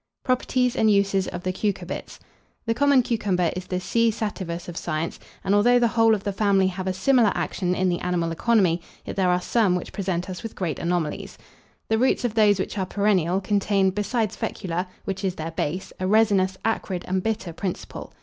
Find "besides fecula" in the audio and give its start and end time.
13.91-14.87